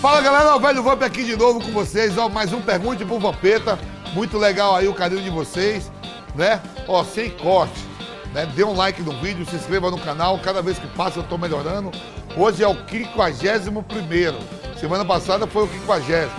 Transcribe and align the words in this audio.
Fala 0.00 0.20
galera, 0.20 0.54
o 0.54 0.60
velho 0.60 0.80
Vamp 0.80 1.02
aqui 1.02 1.24
de 1.24 1.36
novo 1.36 1.60
com 1.60 1.72
vocês. 1.72 2.16
Ó, 2.16 2.28
mais 2.28 2.52
um 2.52 2.62
Pergunte 2.62 3.04
pro 3.04 3.18
Vampeta. 3.18 3.76
Muito 4.14 4.38
legal 4.38 4.76
aí 4.76 4.86
o 4.86 4.94
carinho 4.94 5.20
de 5.20 5.28
vocês, 5.28 5.90
né? 6.36 6.62
Ó, 6.86 7.02
sem 7.02 7.30
corte. 7.30 7.84
Né? 8.32 8.46
Dê 8.54 8.62
um 8.62 8.76
like 8.76 9.02
no 9.02 9.10
vídeo, 9.20 9.44
se 9.44 9.56
inscreva 9.56 9.90
no 9.90 9.98
canal. 9.98 10.38
Cada 10.38 10.62
vez 10.62 10.78
que 10.78 10.86
passa 10.86 11.18
eu 11.18 11.24
tô 11.24 11.36
melhorando. 11.36 11.90
Hoje 12.36 12.62
é 12.62 12.68
o 12.68 12.76
51 12.88 13.82
primeiro. 13.82 14.38
Semana 14.78 15.04
passada 15.04 15.48
foi 15.48 15.64
o 15.64 15.68
50. 15.68 16.30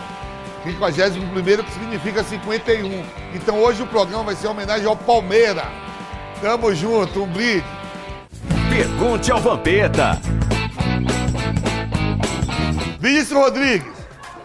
51 0.64 1.30
primeiro 1.30 1.62
que 1.62 1.74
significa 1.74 2.24
51. 2.24 3.04
Então 3.34 3.62
hoje 3.62 3.84
o 3.84 3.88
programa 3.88 4.24
vai 4.24 4.36
ser 4.36 4.48
uma 4.48 4.54
homenagem 4.54 4.88
ao 4.88 4.96
Palmeira. 4.96 5.66
Tamo 6.42 6.74
junto, 6.74 7.24
um 7.24 7.28
brinde. 7.28 7.66
Pergunte 8.70 9.30
ao 9.34 9.42
Vampeta. 9.42 10.39
Vinícius 13.10 13.40
Rodrigues. 13.40 13.92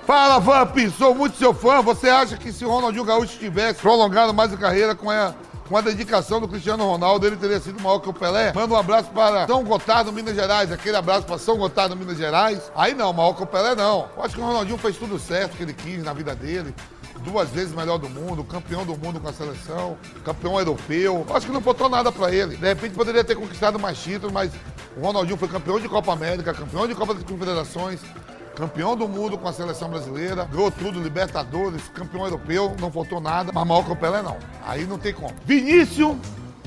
Fala, 0.07 0.41
Vamp, 0.41 0.75
sou 0.97 1.15
muito 1.15 1.37
seu 1.37 1.53
fã. 1.53 1.83
Você 1.83 2.09
acha 2.09 2.39
que 2.39 2.51
se 2.51 2.65
o 2.65 2.71
Ronaldinho 2.71 3.05
Gaúcho 3.05 3.39
tivesse 3.39 3.79
prolongado 3.79 4.33
mais 4.33 4.55
a 4.55 4.57
carreira 4.57 4.95
com 4.95 5.11
a, 5.11 5.35
com 5.69 5.77
a 5.77 5.83
dedicação 5.83 6.41
do 6.41 6.49
Cristiano 6.49 6.83
Ronaldo, 6.83 7.27
ele 7.27 7.37
teria 7.37 7.61
sido 7.61 7.79
maior 7.83 7.99
que 7.99 8.09
o 8.09 8.13
Pelé? 8.15 8.55
Manda 8.55 8.73
um 8.73 8.79
abraço 8.79 9.11
para 9.11 9.47
São 9.47 9.63
Gotardo, 9.63 10.11
Minas 10.11 10.35
Gerais. 10.35 10.73
Aquele 10.73 10.97
abraço 10.97 11.27
para 11.27 11.37
São 11.37 11.59
Gotardo, 11.59 11.95
Minas 11.95 12.17
Gerais. 12.17 12.73
Aí 12.75 12.95
não, 12.95 13.13
maior 13.13 13.35
que 13.35 13.43
o 13.43 13.47
Pelé 13.47 13.75
não. 13.75 14.09
Eu 14.17 14.25
acho 14.25 14.35
que 14.35 14.41
o 14.41 14.45
Ronaldinho 14.45 14.79
fez 14.79 14.97
tudo 14.97 15.19
certo 15.19 15.59
que 15.59 15.63
ele 15.63 15.75
quis 15.75 16.03
na 16.03 16.15
vida 16.15 16.35
dele. 16.35 16.75
Duas 17.19 17.51
vezes 17.51 17.75
melhor 17.75 17.99
do 17.99 18.09
mundo, 18.09 18.45
campeão 18.45 18.85
do 18.87 18.97
mundo 18.97 19.21
com 19.21 19.29
a 19.29 19.33
seleção, 19.33 19.97
campeão 20.25 20.59
europeu. 20.59 21.25
Eu 21.29 21.37
acho 21.37 21.47
que 21.47 21.53
não 21.53 21.61
botou 21.61 21.91
nada 21.91 22.11
para 22.11 22.35
ele. 22.35 22.57
De 22.57 22.67
repente 22.67 22.95
poderia 22.95 23.23
ter 23.23 23.35
conquistado 23.35 23.79
mais 23.79 23.99
títulos, 23.99 24.33
mas 24.33 24.51
o 24.97 25.01
Ronaldinho 25.01 25.37
foi 25.37 25.49
campeão 25.49 25.79
de 25.79 25.89
Copa 25.89 26.13
América, 26.13 26.55
campeão 26.55 26.87
de 26.87 26.95
Copa 26.95 27.15
das 27.15 27.25
Confederações, 27.25 28.01
campeão 28.55 28.97
do 28.97 29.09
mundo 29.09 29.37
com 29.37 29.49
a 29.49 29.53
seleção 29.53 29.89
brasileira, 29.89 30.45
ganhou 30.45 30.71
tudo, 30.71 31.01
Libertadores, 31.01 31.83
campeão 31.89 32.25
europeu, 32.25 32.75
não 32.81 32.91
faltou 32.91 33.21
nada, 33.21 33.51
mas 33.53 33.67
maior 33.67 33.85
que 33.85 33.93
o 33.93 33.97
Pelé 33.97 34.23
não. 34.23 34.37
Aí 34.67 34.87
não 34.87 34.99
tem 34.99 35.13
como. 35.13 35.35
Vinícius 35.45 36.17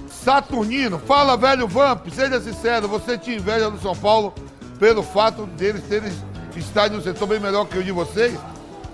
Saturnino, 0.10 1.00
fala 1.00 1.38
velho 1.38 1.68
Vamp, 1.68 2.08
seja 2.10 2.40
sincero, 2.42 2.88
você 2.88 3.18
tinha 3.18 3.38
inveja 3.38 3.70
do 3.70 3.80
São 3.80 3.96
Paulo 3.96 4.34
pelo 4.80 5.02
fato 5.02 5.46
deles 5.46 5.84
terem 5.84 6.12
estádio 6.56 6.98
no 6.98 7.04
setor 7.04 7.28
bem 7.28 7.40
melhor 7.40 7.66
que 7.66 7.78
o 7.78 7.84
de 7.84 7.92
vocês? 7.92 8.38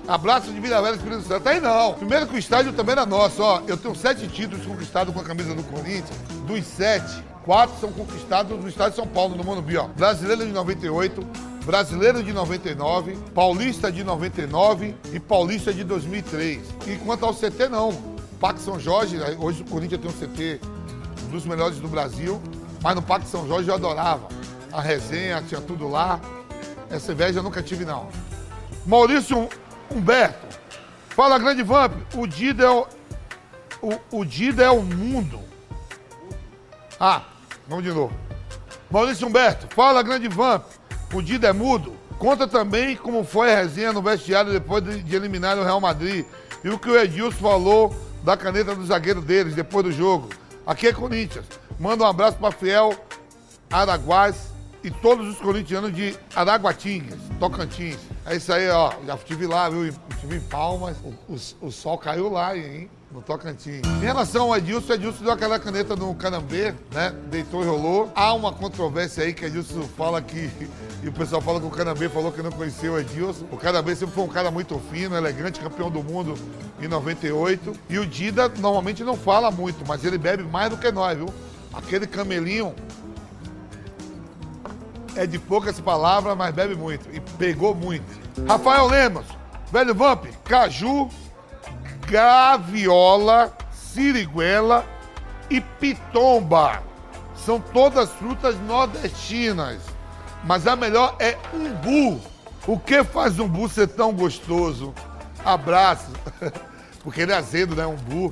Abraço 0.08 0.52
de 0.52 0.60
Vila 0.60 0.82
Velha 0.82 0.96
Espírito 0.96 1.22
Santo. 1.22 1.48
Aí 1.48 1.62
não. 1.62 1.94
Primeiro 1.94 2.28
que 2.28 2.36
o 2.36 2.38
estádio 2.38 2.74
também 2.74 2.92
era 2.92 3.06
nosso, 3.06 3.42
ó. 3.42 3.62
Eu 3.68 3.78
tenho 3.78 3.96
sete 3.96 4.28
títulos 4.28 4.66
conquistados 4.66 5.14
com 5.14 5.22
a 5.22 5.24
camisa 5.24 5.56
do 5.56 5.64
Corinthians. 5.64 6.18
Dos 6.46 6.66
sete, 6.66 7.24
quatro 7.46 7.76
são 7.80 7.92
conquistados 7.92 8.60
no 8.60 8.68
estádio 8.68 8.92
de 8.92 8.96
São 8.98 9.08
Paulo, 9.08 9.36
no 9.36 9.44
Morumbi, 9.44 9.78
ó. 9.78 9.88
Brasileiro 9.88 10.46
de 10.46 10.52
98, 10.52 11.26
Brasileiro 11.66 12.22
de 12.22 12.34
99, 12.34 13.18
Paulista 13.34 13.90
de 13.90 14.04
99 14.04 14.96
e 15.14 15.20
Paulista 15.20 15.74
de 15.74 15.84
2003. 15.86 16.62
E 16.88 16.98
quanto 16.98 17.26
ao 17.26 17.34
CT, 17.34 17.70
não. 17.70 17.94
Parque 18.40 18.60
São 18.60 18.78
Jorge, 18.78 19.18
hoje 19.40 19.62
o 19.62 19.66
Corinthians 19.66 20.02
tem 20.02 20.10
um 20.10 20.14
CT 20.14 20.60
dos 21.32 21.46
melhores 21.46 21.78
do 21.78 21.88
Brasil, 21.88 22.42
mas 22.82 22.94
no 22.94 23.02
Parque 23.02 23.28
São 23.28 23.48
Jorge 23.48 23.70
eu 23.70 23.76
adorava. 23.76 24.28
A 24.74 24.82
resenha, 24.82 25.42
tinha 25.42 25.62
tudo 25.62 25.88
lá. 25.88 26.20
Essa 26.90 27.14
inveja 27.14 27.40
eu 27.40 27.44
nunca 27.44 27.64
tive, 27.64 27.86
não. 27.86 28.10
Maurício 28.86 29.48
Humberto, 29.90 30.46
fala 31.10 31.40
grande 31.40 31.64
Vamp, 31.64 31.94
o 32.16 32.28
Dida 32.28 32.66
é 32.66 32.70
o, 32.70 32.86
o, 33.82 34.20
o 34.20 34.26
Dida 34.26 34.64
é 34.64 34.70
o 34.70 34.82
mundo. 34.82 35.40
Ah, 37.00 37.22
vamos 37.68 37.86
de 37.86 37.92
novo. 37.92 38.14
Maurício 38.92 39.28
Humberto, 39.28 39.74
fala 39.74 40.04
grande 40.04 40.28
Vamp, 40.28 40.66
o 41.14 41.22
Dida 41.22 41.48
é 41.48 41.54
mudo. 41.54 41.94
Conta 42.18 42.48
também 42.48 42.96
como 42.96 43.24
foi 43.24 43.52
a 43.52 43.58
resenha 43.58 43.92
no 43.92 44.02
vestiário 44.02 44.52
depois 44.52 44.84
de, 44.84 45.16
eliminar 45.16 45.58
o 45.58 45.64
Real 45.64 45.82
Madrid 45.82 46.26
e 46.64 46.70
o 46.70 46.80
que 46.80 46.90
o 46.90 46.98
Edilson 46.98 47.38
falou 47.38 47.96
da 48.24 48.38
caneta 48.38 48.74
do 48.74 48.86
zagueiro 48.86 49.22
deles 49.22 49.56
depois 49.56 49.86
do 49.86 49.92
jogo. 49.92 50.30
Aqui 50.66 50.88
é 50.88 50.94
Corinthians. 50.94 51.46
Manda 51.80 52.04
um 52.04 52.08
abraço 52.08 52.38
para 52.38 52.52
Fiel 52.52 52.94
Araguás 53.70 54.54
e 54.84 54.92
todos 54.92 55.28
os 55.28 55.38
corintianos 55.38 55.94
de 55.94 56.16
Araguatingas, 56.36 57.20
Tocantins. 57.40 57.98
É 58.26 58.36
isso 58.36 58.52
aí, 58.54 58.70
ó. 58.70 58.94
Já 59.06 59.16
estive 59.16 59.48
lá, 59.48 59.70
viu? 59.70 59.88
Estive 59.88 60.36
em 60.38 60.42
Palmas. 60.42 60.98
O, 61.04 61.34
o, 61.34 61.68
o, 61.68 61.72
sol 61.72 61.98
caiu 61.98 62.30
lá, 62.30 62.56
hein? 62.56 62.90
No 63.14 63.22
Tocantins. 63.22 63.84
Em 63.86 64.00
relação 64.00 64.48
ao 64.48 64.58
Edilson, 64.58 64.94
Edilson 64.94 65.24
deu 65.24 65.32
aquela 65.32 65.60
caneta 65.60 65.96
no 65.96 66.16
Canambê, 66.16 66.74
né? 66.92 67.14
Deitou 67.30 67.62
e 67.64 67.68
rolou. 67.68 68.12
Há 68.16 68.34
uma 68.34 68.52
controvérsia 68.52 69.24
aí 69.24 69.34
que 69.36 69.46
Edilson 69.46 69.84
fala 69.96 70.20
que. 70.20 70.50
E 71.04 71.08
o 71.08 71.12
pessoal 71.14 71.40
fala 71.40 71.60
que 71.60 71.68
o 71.68 71.70
Canambê 71.70 72.10
falou 72.10 72.32
que 72.32 72.42
não 72.42 72.52
conhecia 72.52 72.92
o 72.92 73.00
Edilson. 73.00 73.46
O 73.52 73.58
Canambê 73.58 73.96
sempre 73.96 74.16
foi 74.16 74.24
um 74.24 74.30
cara 74.30 74.50
muito 74.50 74.80
fino, 74.92 75.16
elegante, 75.16 75.60
campeão 75.60 75.92
do 75.92 76.02
mundo 76.02 76.34
em 76.82 76.88
98. 76.88 77.74
E 77.88 78.00
o 78.00 78.06
Dida 78.06 78.50
normalmente 78.58 79.04
não 79.04 79.16
fala 79.16 79.52
muito, 79.52 79.86
mas 79.88 80.04
ele 80.04 80.18
bebe 80.18 80.42
mais 80.42 80.72
do 80.72 80.78
que 80.78 80.92
nós, 80.92 81.16
viu? 81.16 81.32
Aquele 81.72 82.08
camelinho 82.08 82.74
é 85.16 85.28
de 85.28 85.38
poucas 85.38 85.80
palavras, 85.80 86.36
mas 86.36 86.52
bebe 86.52 86.74
muito. 86.74 87.08
E 87.14 87.20
pegou 87.20 87.76
muito. 87.76 88.06
Rafael 88.48 88.88
Lemos, 88.88 89.26
velho 89.72 89.94
Vamp, 89.94 90.26
caju, 90.44 91.10
graviola, 92.14 93.52
siriguela 93.72 94.86
e 95.50 95.60
pitomba. 95.60 96.84
São 97.36 97.60
todas 97.60 98.12
frutas 98.12 98.56
nordestinas. 98.68 99.82
Mas 100.44 100.68
a 100.68 100.76
melhor 100.76 101.16
é 101.18 101.36
umbu. 101.52 102.22
O 102.68 102.78
que 102.78 103.04
faz 103.04 103.40
umbu 103.40 103.68
ser 103.68 103.88
tão 103.88 104.14
gostoso? 104.14 104.94
Abraço. 105.44 106.12
Porque 107.04 107.22
ele 107.22 107.32
é 107.32 107.36
azedo, 107.36 107.76
né? 107.76 107.84
Umbu. 107.88 108.32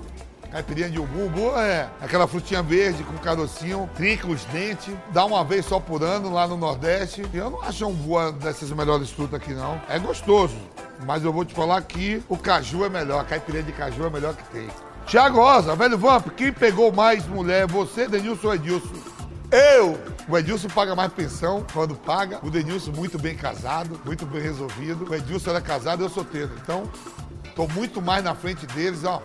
Caipirinha 0.52 0.90
de 0.92 1.00
umbu. 1.00 1.26
Umbu 1.26 1.58
é 1.58 1.90
aquela 2.00 2.28
frutinha 2.28 2.62
verde 2.62 3.04
com 3.04 3.18
carocinho, 3.18 3.90
trinca 3.96 4.28
os 4.28 4.46
dentes, 4.46 4.94
dá 5.12 5.26
uma 5.26 5.44
vez 5.44 5.66
só 5.66 5.80
por 5.80 6.04
ano 6.04 6.32
lá 6.32 6.48
no 6.48 6.56
Nordeste. 6.56 7.26
E 7.34 7.38
eu 7.38 7.50
não 7.50 7.64
acho 7.64 7.88
umbu 7.88 8.32
dessas 8.34 8.70
melhores 8.70 9.10
frutas 9.10 9.42
aqui, 9.42 9.56
não. 9.56 9.82
É 9.90 9.98
gostoso, 9.98 10.56
mas 11.06 11.24
eu 11.24 11.34
vou 11.34 11.46
te 11.46 11.54
falar 11.54 11.82
que 11.82 12.22
o 12.30 12.38
caju 12.38 12.86
é 12.86 12.90
melhor. 12.90 13.22
A 13.22 13.24
caipirinha 13.24 13.64
de 13.64 13.72
caju 13.72 14.06
é 14.06 14.10
melhor 14.10 14.36
que 14.36 14.44
tem. 14.46 14.70
Tiago 15.06 15.40
Rosa, 15.40 15.76
velho 15.76 15.98
Vamp, 15.98 16.28
quem 16.38 16.54
pegou 16.54 16.92
mais 16.92 17.26
mulher, 17.28 17.68
você, 17.68 18.08
Denilson 18.08 18.48
ou 18.48 18.56
Edilson? 18.56 18.96
Eu! 19.52 20.00
O 20.30 20.38
Edilson 20.38 20.70
paga 20.70 20.96
mais 20.96 21.12
pensão 21.12 21.66
quando 21.74 21.96
paga. 21.96 22.40
O 22.44 22.50
Denilson 22.50 22.92
muito 22.92 23.20
bem 23.20 23.36
casado, 23.36 24.00
muito 24.06 24.26
bem 24.26 24.42
resolvido. 24.42 25.10
O 25.10 25.16
Edilson 25.16 25.50
era 25.50 25.60
casado, 25.60 26.04
eu 26.04 26.10
solteiro. 26.10 26.52
Então, 26.62 26.84
tô 27.56 27.68
muito 27.68 28.02
mais 28.02 28.24
na 28.24 28.34
frente 28.34 28.66
deles, 28.68 29.04
ó. 29.04 29.22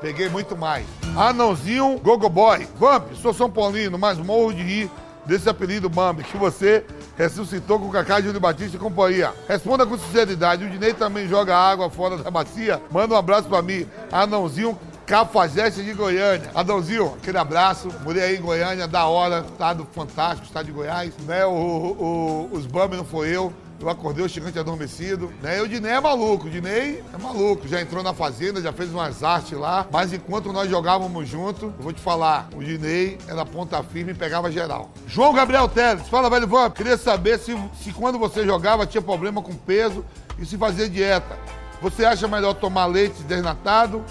Peguei 0.00 0.28
muito 0.28 0.56
mais. 0.56 0.86
Anãozinho 1.16 1.98
Gogo 2.00 2.28
Boy. 2.28 2.68
Vamp, 2.76 3.14
sou 3.14 3.32
São 3.32 3.50
Paulino, 3.50 3.98
mas 3.98 4.18
morro 4.18 4.52
de 4.52 4.62
rir 4.62 4.90
desse 5.24 5.48
apelido 5.48 5.88
Bambi 5.88 6.24
que 6.24 6.36
você 6.36 6.84
ressuscitou 7.18 7.78
com 7.80 7.88
o 7.88 7.90
Cacá 7.90 8.20
Júlio 8.20 8.40
Batista 8.40 8.76
e 8.76 8.80
companhia. 8.80 9.34
Responda 9.48 9.84
com 9.84 9.98
sinceridade. 9.98 10.64
O 10.64 10.70
Dinei 10.70 10.94
também 10.94 11.28
joga 11.28 11.56
água 11.56 11.90
fora 11.90 12.16
da 12.16 12.30
bacia? 12.30 12.80
Manda 12.90 13.14
um 13.14 13.18
abraço 13.18 13.48
pra 13.48 13.60
mim. 13.60 13.86
Anãozinho 14.10 14.78
Cafajeste 15.08 15.82
de 15.82 15.94
Goiânia. 15.94 16.50
Adãozinho, 16.54 17.14
aquele 17.14 17.38
abraço. 17.38 17.88
Mulher 18.04 18.24
aí 18.24 18.36
em 18.36 18.42
Goiânia, 18.42 18.86
da 18.86 19.06
hora, 19.06 19.40
estado 19.50 19.88
fantástico, 19.92 20.46
estado 20.46 20.66
de 20.66 20.72
Goiás. 20.72 21.14
Né? 21.26 21.46
O, 21.46 21.50
o, 21.50 22.50
os 22.52 22.66
Bambi 22.66 22.94
não 22.94 23.06
foi 23.06 23.34
eu. 23.34 23.50
Eu 23.80 23.88
acordei 23.88 24.24
o 24.24 24.28
gigante 24.28 24.58
adormecido, 24.58 25.32
né? 25.40 25.58
E 25.58 25.60
o 25.60 25.68
Dinei 25.68 25.92
é 25.92 26.00
maluco, 26.00 26.48
o 26.48 26.50
Dinei 26.50 27.02
é 27.14 27.18
maluco. 27.18 27.68
Já 27.68 27.80
entrou 27.80 28.02
na 28.02 28.12
fazenda, 28.12 28.60
já 28.60 28.72
fez 28.72 28.90
umas 28.90 29.22
artes 29.22 29.56
lá. 29.56 29.86
Mas 29.90 30.12
enquanto 30.12 30.52
nós 30.52 30.68
jogávamos 30.68 31.28
junto, 31.28 31.66
eu 31.66 31.82
vou 31.82 31.92
te 31.92 32.00
falar, 32.00 32.48
o 32.56 32.62
Dinei 32.62 33.18
era 33.28 33.46
ponta 33.46 33.80
firme 33.84 34.10
e 34.10 34.14
pegava 34.14 34.50
geral. 34.50 34.90
João 35.06 35.32
Gabriel 35.32 35.68
Teles, 35.68 36.08
fala, 36.08 36.28
velho 36.28 36.48
Vamp. 36.48 36.74
Queria 36.74 36.98
saber 36.98 37.38
se, 37.38 37.56
se 37.80 37.92
quando 37.92 38.18
você 38.18 38.44
jogava 38.44 38.84
tinha 38.84 39.00
problema 39.00 39.40
com 39.40 39.54
peso 39.54 40.04
e 40.40 40.44
se 40.44 40.58
fazia 40.58 40.88
dieta. 40.88 41.38
Você 41.80 42.04
acha 42.04 42.26
melhor 42.26 42.54
tomar 42.54 42.86
leite 42.86 43.22
desnatado, 43.22 44.04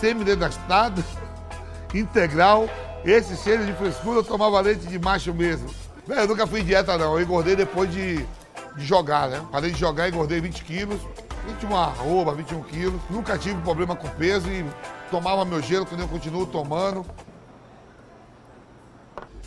semi-desnatado, 0.00 1.02
integral? 1.92 2.68
Esse 3.04 3.36
cheiro 3.36 3.66
de 3.66 3.72
frescura 3.72 4.20
eu 4.20 4.24
tomava 4.24 4.60
leite 4.60 4.86
de 4.86 4.98
macho 5.00 5.34
mesmo. 5.34 5.68
Velho, 6.06 6.20
eu 6.20 6.28
nunca 6.28 6.46
fui 6.46 6.62
dieta 6.62 6.96
não, 6.96 7.18
eu 7.18 7.22
engordei 7.22 7.56
depois 7.56 7.90
de 7.92 8.24
de 8.76 8.84
jogar, 8.84 9.28
né? 9.28 9.42
Parei 9.50 9.70
de 9.70 9.78
jogar, 9.78 10.08
engordei 10.08 10.40
20 10.40 10.64
quilos, 10.64 11.00
21 11.46 11.76
arroba, 11.76 12.34
21 12.34 12.62
quilos. 12.62 13.00
Nunca 13.08 13.38
tive 13.38 13.60
problema 13.62 13.96
com 13.96 14.08
peso 14.08 14.50
e 14.50 14.64
tomava 15.10 15.44
meu 15.44 15.62
gelo 15.62 15.86
quando 15.86 16.00
eu 16.00 16.08
continuo 16.08 16.46
tomando. 16.46 17.04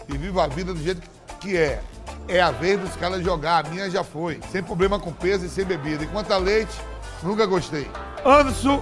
E 0.08 0.18
vivo 0.18 0.40
a 0.40 0.48
vida 0.48 0.74
do 0.74 0.82
jeito 0.82 1.02
que 1.40 1.58
é. 1.58 1.82
É 2.28 2.40
a 2.42 2.52
vez 2.52 2.80
dos 2.80 2.96
caras 2.96 3.22
jogar, 3.22 3.66
a 3.66 3.70
minha 3.70 3.90
já 3.90 4.04
foi. 4.04 4.40
Sem 4.52 4.64
problema 4.64 5.00
com 5.00 5.12
peso 5.12 5.46
e 5.46 5.50
sem 5.50 5.66
bebida. 5.66 6.04
Enquanto 6.04 6.32
a 6.32 6.38
leite, 6.38 6.74
nunca 7.22 7.46
gostei. 7.46 7.90
Anderson, 8.24 8.82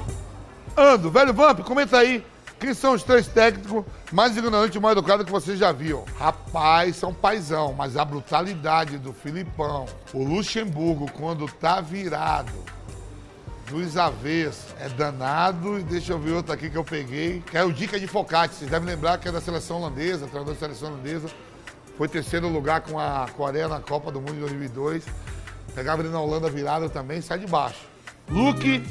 Ando, 0.77 1.09
velho 1.11 1.33
Vamp, 1.33 1.59
comenta 1.61 1.97
aí. 1.97 2.23
Quem 2.61 2.75
são 2.75 2.93
os 2.93 3.01
três 3.01 3.27
técnicos 3.27 3.83
mais 4.11 4.37
ignorantes 4.37 4.75
e 4.75 4.79
mal 4.79 4.91
educados 4.91 5.25
que 5.25 5.31
você 5.31 5.57
já 5.57 5.71
viu? 5.71 6.05
Rapaz, 6.19 6.95
são 6.95 7.11
paizão, 7.11 7.73
mas 7.73 7.97
a 7.97 8.05
brutalidade 8.05 8.99
do 8.99 9.11
Filipão, 9.11 9.87
o 10.13 10.23
Luxemburgo, 10.23 11.11
quando 11.11 11.47
tá 11.47 11.81
virado, 11.81 12.53
dos 13.67 13.97
avessos, 13.97 14.75
é 14.79 14.87
danado. 14.89 15.79
E 15.79 15.83
deixa 15.83 16.13
eu 16.13 16.19
ver 16.19 16.33
outro 16.33 16.53
aqui 16.53 16.69
que 16.69 16.77
eu 16.77 16.83
peguei, 16.83 17.41
que 17.49 17.57
é 17.57 17.63
o 17.63 17.73
Dica 17.73 17.99
de 17.99 18.05
Focati. 18.05 18.53
Vocês 18.53 18.69
devem 18.69 18.87
lembrar 18.87 19.17
que 19.17 19.27
é 19.27 19.31
da 19.31 19.41
seleção 19.41 19.77
holandesa, 19.77 20.27
treinador 20.27 20.53
da 20.53 20.59
seleção 20.59 20.89
holandesa. 20.89 21.31
Foi 21.97 22.07
terceiro 22.07 22.47
lugar 22.47 22.81
com 22.81 22.99
a 22.99 23.27
Coreia 23.35 23.67
na 23.67 23.79
Copa 23.79 24.11
do 24.11 24.21
Mundo 24.21 24.35
de 24.35 24.41
2002. 24.41 25.03
Pegava 25.73 26.03
ele 26.03 26.09
na 26.09 26.21
Holanda 26.21 26.47
virado 26.47 26.91
também, 26.91 27.21
sai 27.21 27.39
de 27.39 27.47
baixo. 27.47 27.87
Luke 28.29 28.83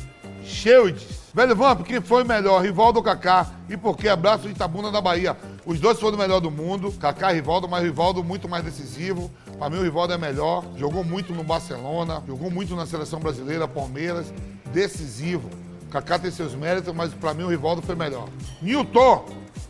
Shields. 0.44 1.19
Velho 1.32 1.54
Vamp, 1.54 1.82
quem 1.82 2.00
foi 2.00 2.24
melhor, 2.24 2.60
Rivaldo 2.60 2.98
ou 2.98 3.04
Kaká? 3.04 3.46
E 3.68 3.76
por 3.76 3.96
que 3.96 4.08
abraço 4.08 4.48
de 4.48 4.50
Itabuna 4.50 4.90
da 4.90 5.00
Bahia? 5.00 5.36
Os 5.64 5.78
dois 5.78 6.00
foram 6.00 6.16
o 6.16 6.18
melhor 6.18 6.40
do 6.40 6.50
mundo, 6.50 6.90
Kaká 6.98 7.30
e 7.30 7.36
Rivaldo, 7.36 7.68
mas 7.68 7.84
Rivaldo 7.84 8.24
muito 8.24 8.48
mais 8.48 8.64
decisivo. 8.64 9.30
Para 9.56 9.70
mim 9.70 9.78
o 9.78 9.82
Rivaldo 9.82 10.12
é 10.12 10.18
melhor, 10.18 10.64
jogou 10.76 11.04
muito 11.04 11.32
no 11.32 11.44
Barcelona, 11.44 12.20
jogou 12.26 12.50
muito 12.50 12.74
na 12.74 12.84
seleção 12.84 13.20
brasileira, 13.20 13.68
Palmeiras, 13.68 14.34
decisivo. 14.72 15.48
Kaká 15.88 16.18
tem 16.18 16.32
seus 16.32 16.52
méritos, 16.52 16.92
mas 16.92 17.14
para 17.14 17.32
mim 17.32 17.44
o 17.44 17.48
Rivaldo 17.48 17.80
foi 17.80 17.94
melhor. 17.94 18.28
Newton, 18.60 19.24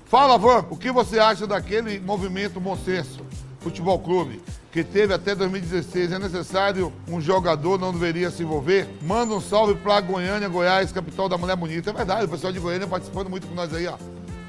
fala 0.06 0.38
Vamp, 0.38 0.72
o 0.72 0.76
que 0.78 0.90
você 0.90 1.18
acha 1.18 1.46
daquele 1.46 2.00
movimento 2.00 2.58
Bom 2.58 2.76
Senso 2.76 3.20
Futebol 3.60 3.98
Clube? 3.98 4.42
Que 4.72 4.84
teve 4.84 5.12
até 5.12 5.34
2016, 5.34 6.12
é 6.12 6.18
necessário 6.18 6.92
um 7.08 7.20
jogador, 7.20 7.78
não 7.78 7.92
deveria 7.92 8.30
se 8.30 8.42
envolver? 8.42 8.88
Manda 9.02 9.34
um 9.34 9.40
salve 9.40 9.74
pra 9.74 10.00
Goiânia, 10.00 10.48
Goiás, 10.48 10.92
capital 10.92 11.28
da 11.28 11.36
mulher 11.36 11.56
bonita. 11.56 11.90
É 11.90 11.92
verdade, 11.92 12.24
o 12.24 12.28
pessoal 12.28 12.52
de 12.52 12.60
Goiânia 12.60 12.86
participando 12.86 13.28
muito 13.28 13.48
com 13.48 13.54
nós 13.54 13.74
aí, 13.74 13.86
ó. 13.88 13.96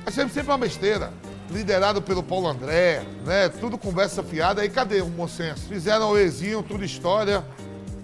Achamos 0.05 0.33
sempre 0.33 0.51
uma 0.51 0.57
besteira. 0.57 1.11
Liderado 1.49 2.01
pelo 2.01 2.23
Paulo 2.23 2.47
André, 2.47 3.03
né? 3.25 3.49
Tudo 3.49 3.77
conversa 3.77 4.23
fiada. 4.23 4.61
Aí 4.61 4.69
cadê 4.69 5.01
o 5.01 5.05
bom 5.05 5.27
senso? 5.27 5.67
Fizeram 5.67 6.11
o 6.11 6.17
Ezinho, 6.17 6.63
tudo 6.63 6.85
história. 6.85 7.43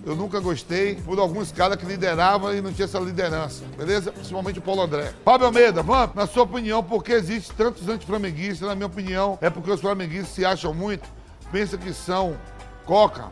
Eu 0.05 0.15
nunca 0.15 0.39
gostei 0.39 0.95
por 0.95 1.19
alguns 1.19 1.51
caras 1.51 1.77
que 1.77 1.85
lideravam 1.85 2.53
e 2.53 2.61
não 2.61 2.71
tinha 2.71 2.85
essa 2.85 2.99
liderança, 2.99 3.63
beleza? 3.77 4.11
Principalmente 4.11 4.57
o 4.57 4.61
Paulo 4.61 4.81
André. 4.81 5.13
Fábio 5.23 5.47
Almeida, 5.47 5.83
vamos, 5.83 6.15
na 6.15 6.25
sua 6.25 6.43
opinião, 6.43 6.81
por 6.81 7.03
que 7.03 7.11
existe 7.11 7.53
tantos 7.53 7.87
antiflamenguistas? 7.89 8.67
Na 8.67 8.73
minha 8.73 8.87
opinião, 8.87 9.37
é 9.41 9.49
porque 9.49 9.69
os 9.69 9.81
flamenguistas 9.81 10.29
se 10.29 10.45
acham 10.45 10.73
muito 10.73 11.16
pensa 11.51 11.77
que 11.77 11.93
são 11.93 12.37
coca, 12.85 13.29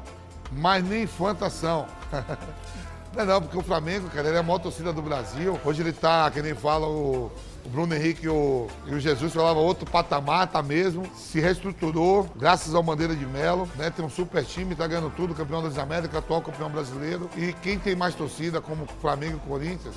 mas 0.51 0.83
nem 0.83 1.07
fanta 1.07 1.49
são. 1.49 1.85
não 3.13 3.23
é 3.23 3.25
não, 3.25 3.41
porque 3.41 3.57
o 3.57 3.63
Flamengo, 3.63 4.09
cara, 4.09 4.27
ele 4.27 4.37
é 4.37 4.39
a 4.39 4.43
maior 4.43 4.59
torcida 4.59 4.91
do 4.91 5.01
Brasil. 5.01 5.59
Hoje 5.63 5.81
ele 5.81 5.93
tá, 5.93 6.29
que 6.29 6.41
nem 6.41 6.53
fala 6.53 6.87
o, 6.87 7.31
o 7.65 7.69
Bruno 7.69 7.95
Henrique 7.95 8.25
e 8.25 8.29
o, 8.29 8.67
e 8.85 8.93
o 8.93 8.99
Jesus 8.99 9.33
falava 9.33 9.59
outro 9.59 9.89
patamar, 9.89 10.47
tá 10.47 10.61
mesmo. 10.61 11.05
Se 11.15 11.39
reestruturou, 11.39 12.29
graças 12.35 12.75
ao 12.75 12.83
Bandeira 12.83 13.15
de 13.15 13.25
Melo, 13.25 13.67
né? 13.75 13.89
Tem 13.89 14.03
um 14.03 14.09
super 14.09 14.43
time, 14.43 14.75
tá 14.75 14.85
ganhando 14.85 15.09
tudo, 15.15 15.33
campeão 15.33 15.63
das 15.63 15.77
Américas, 15.77 16.17
atual 16.17 16.41
campeão 16.41 16.69
brasileiro. 16.69 17.29
E 17.37 17.53
quem 17.53 17.79
tem 17.79 17.95
mais 17.95 18.13
torcida, 18.13 18.61
como 18.61 18.85
Flamengo 19.01 19.39
e 19.43 19.47
Corinthians, 19.47 19.95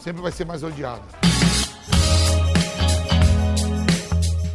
sempre 0.00 0.22
vai 0.22 0.32
ser 0.32 0.46
mais 0.46 0.62
odiado. 0.62 1.02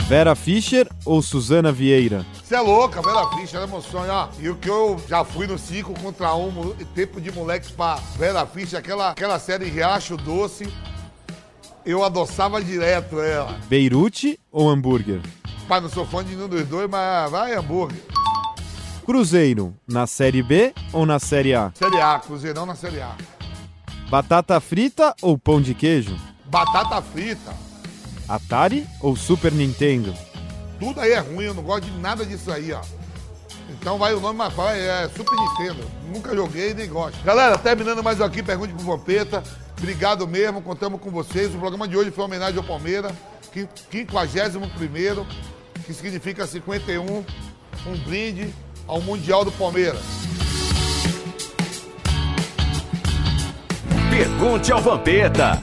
Vera 0.08 0.36
Fischer 0.36 0.88
ou 1.04 1.22
Suzana 1.22 1.70
Vieira? 1.70 2.26
Você 2.48 2.56
é 2.56 2.62
louca, 2.62 3.02
Vera 3.02 3.28
Fischer, 3.32 3.60
é 3.60 3.68
meu 3.68 3.82
sonho, 3.82 4.10
ó. 4.10 4.30
E 4.40 4.48
o 4.48 4.56
que 4.56 4.70
eu 4.70 4.98
já 5.06 5.26
fui 5.26 5.46
no 5.46 5.60
5 5.60 5.94
contra 6.00 6.34
1, 6.34 6.48
um, 6.48 6.74
tempo 6.96 7.20
de 7.20 7.30
moleques 7.30 7.70
pra 7.70 7.96
Vera 8.18 8.46
Fischer, 8.46 8.80
aquela, 8.80 9.10
aquela 9.10 9.38
série 9.38 9.66
Riacho 9.66 10.16
Doce, 10.16 10.72
eu 11.86 12.06
adoçava 12.06 12.64
direto 12.64 13.20
ela. 13.20 13.60
Beirute 13.68 14.40
ou 14.50 14.70
hambúrguer? 14.70 15.20
Pai, 15.68 15.82
não 15.82 15.90
sou 15.90 16.06
fã 16.06 16.24
de 16.24 16.38
nenhum 16.38 16.48
dos 16.48 16.66
dois, 16.66 16.90
mas 16.90 17.30
vai 17.30 17.54
hambúrguer. 17.54 18.02
Cruzeiro, 19.06 19.76
na 19.86 20.08
Série 20.08 20.42
B 20.42 20.74
ou 20.94 21.06
na 21.06 21.20
Série 21.20 21.54
A? 21.54 21.74
Série 21.76 22.00
A, 22.00 22.18
Cruzeirão 22.18 22.66
na 22.66 22.76
Série 22.76 23.02
A. 23.02 23.14
Batata 24.10 24.58
frita 24.62 25.14
ou 25.22 25.38
pão 25.38 25.62
de 25.62 25.74
queijo? 25.74 26.16
Batata 26.46 27.02
frita. 27.02 27.54
Atari 28.26 28.88
ou 29.02 29.18
Super 29.18 29.52
Nintendo? 29.52 30.14
Tudo 30.80 31.02
aí 31.02 31.12
é 31.12 31.20
ruim, 31.20 31.46
eu 31.46 31.54
não 31.54 31.64
gosto 31.64 31.86
de 31.86 31.98
nada 32.00 32.26
disso 32.26 32.52
aí, 32.52 32.72
ó. 32.72 32.82
Então 33.70 33.98
vai 33.98 34.14
o 34.14 34.20
nome 34.20 34.38
mais 34.38 34.54
fácil, 34.54 34.82
é 34.82 35.10
Super 35.10 35.36
Nintendo. 35.36 35.90
Nunca 36.14 36.36
joguei 36.36 36.74
nem 36.74 36.88
gosto. 36.88 37.22
Galera, 37.24 37.58
terminando 37.58 38.04
mais 38.04 38.22
aqui, 38.22 38.42
pergunte 38.42 38.74
pro 38.74 38.86
Vampeta. 38.86 39.44
Obrigado 39.78 40.28
mesmo, 40.28 40.62
contamos 40.62 41.00
com 41.02 41.12
vocês. 41.12 41.54
O 41.54 41.60
programa 41.60 41.88
de 41.88 41.98
hoje 41.98 42.12
foi 42.12 42.24
uma 42.24 42.28
homenagem 42.28 42.58
ao 42.58 42.64
Palmeiras, 42.64 43.12
51 43.92 45.26
que 45.86 45.94
significa 45.94 46.46
51, 46.46 47.04
um 47.06 47.98
brinde 48.06 48.54
ao 48.86 49.02
Mundial 49.02 49.46
do 49.46 49.52
Palmeiras. 49.54 50.02
Pergunte 54.10 54.72
ao 54.72 54.82
Vampeta. 54.82 55.62